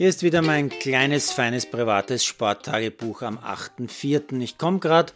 [0.00, 4.40] Hier ist wieder mein kleines, feines, privates Sporttagebuch am 8.4.
[4.40, 5.12] Ich komme gerade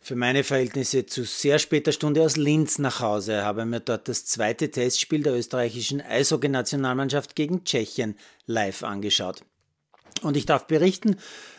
[0.00, 4.26] für meine Verhältnisse zu sehr später Stunde aus Linz nach Hause, habe mir dort das
[4.26, 8.14] zweite Testspiel der österreichischen Eishockey-Nationalmannschaft gegen Tschechien
[8.46, 9.42] live angeschaut.
[10.22, 11.16] Und ich darf berichten,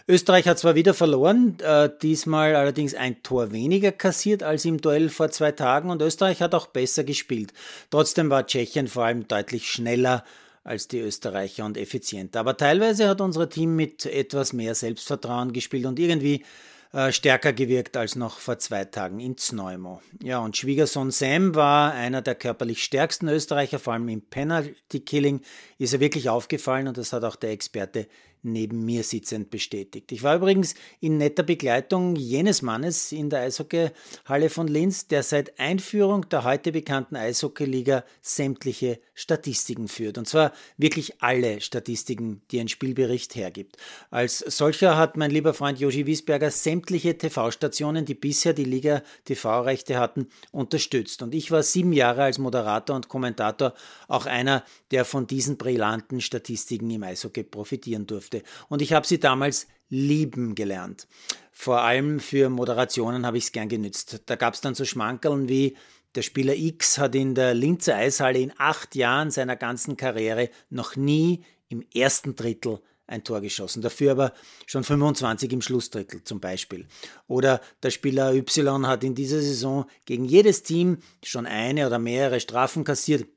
[0.07, 5.09] Österreich hat zwar wieder verloren, äh, diesmal allerdings ein Tor weniger kassiert als im Duell
[5.09, 7.51] vor zwei Tagen und Österreich hat auch besser gespielt.
[7.91, 10.23] Trotzdem war Tschechien vor allem deutlich schneller
[10.69, 12.39] als die Österreicher und effizienter.
[12.39, 16.45] Aber teilweise hat unser Team mit etwas mehr Selbstvertrauen gespielt und irgendwie
[16.91, 20.01] äh, stärker gewirkt als noch vor zwei Tagen in Zneumo.
[20.23, 25.41] Ja, und Schwiegersohn Sam war einer der körperlich stärksten Österreicher, vor allem im Penalty Killing
[25.77, 28.07] ist er wirklich aufgefallen und das hat auch der Experte
[28.41, 30.11] neben mir sitzend bestätigt.
[30.11, 35.59] Ich war übrigens in netter Begleitung jenes Mannes in der Eishockeyhalle von Linz, der seit
[35.59, 40.17] Einführung der heute bekannten Eishockeyliga sämtliche Statistiken führt.
[40.17, 43.77] Und zwar wirklich alle Statistiken, die ein Spielbericht hergibt.
[44.09, 49.99] Als solcher hat mein lieber Freund Joshi Wiesberger sämtliche TV-Stationen, die bisher die Liga TV-Rechte
[49.99, 51.21] hatten, unterstützt.
[51.23, 53.73] Und ich war sieben Jahre als Moderator und Kommentator
[54.07, 58.43] auch einer, der von diesen brillanten Statistiken im Eishockey profitieren durfte durfte.
[58.67, 61.07] Und ich habe sie damals lieben gelernt.
[61.51, 64.21] Vor allem für Moderationen habe ich es gern genützt.
[64.25, 65.75] Da gab es dann so Schmankerln wie
[66.15, 70.95] der Spieler X hat in der Linzer Eishalle in acht Jahren seiner ganzen Karriere noch
[70.95, 74.33] nie im ersten Drittel ein Tor geschossen, dafür aber
[74.67, 76.87] schon 25 im Schlussdrittel zum Beispiel.
[77.27, 82.39] Oder der Spieler Y hat in dieser Saison gegen jedes Team schon eine oder mehrere
[82.39, 83.27] Strafen kassiert,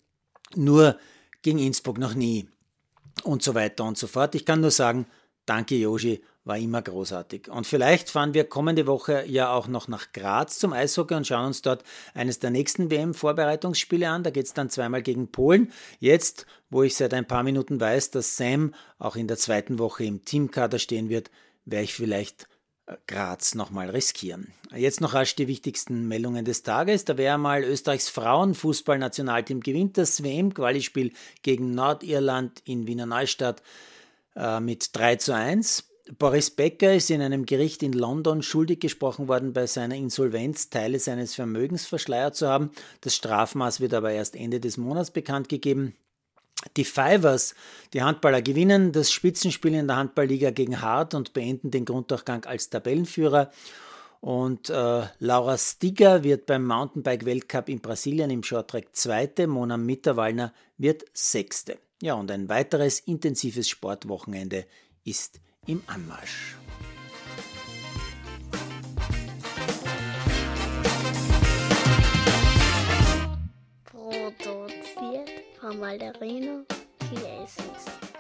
[0.55, 0.99] nur
[1.41, 2.49] gegen Innsbruck noch nie
[3.25, 4.35] und so weiter und so fort.
[4.35, 5.07] Ich kann nur sagen,
[5.47, 7.49] danke Yoshi, war immer großartig.
[7.49, 11.47] Und vielleicht fahren wir kommende Woche ja auch noch nach Graz zum Eishockey und schauen
[11.47, 14.25] uns dort eines der nächsten WM-Vorbereitungsspiele an.
[14.25, 15.73] Da geht es dann zweimal gegen Polen.
[16.01, 20.05] Jetzt, wo ich seit ein paar Minuten weiß, dass Sam auch in der zweiten Woche
[20.05, 21.31] im Teamkader stehen wird,
[21.65, 22.49] werde ich vielleicht
[23.07, 24.53] Graz nochmal riskieren.
[24.75, 27.05] Jetzt noch rasch die wichtigsten Meldungen des Tages.
[27.05, 33.63] Da wäre mal Österreichs Frauenfußballnationalteam gewinnt das WM-Qualispiel gegen Nordirland in Wiener Neustadt
[34.35, 35.92] äh, mit 3 zu 1.
[36.19, 40.99] Boris Becker ist in einem Gericht in London schuldig gesprochen worden, bei seiner Insolvenz Teile
[40.99, 42.71] seines Vermögens verschleiert zu haben.
[43.03, 45.95] Das Strafmaß wird aber erst Ende des Monats bekannt gegeben.
[46.77, 47.55] Die Fivers,
[47.93, 52.69] die Handballer, gewinnen das Spitzenspiel in der Handballliga gegen Hart und beenden den Grunddurchgang als
[52.71, 53.51] Tabellenführer.
[54.21, 61.05] Und äh, Laura Stiger wird beim Mountainbike-Weltcup in Brasilien im Shorttrack Zweite, Mona Mitterwallner wird
[61.13, 61.79] Sechste.
[62.01, 64.65] Ja, und ein weiteres intensives Sportwochenende
[65.05, 66.57] ist im Anmarsch.
[73.85, 75.31] Produziert
[75.61, 76.65] von Malderino
[76.99, 78.12] Chiesens.